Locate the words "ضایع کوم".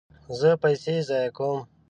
1.09-1.59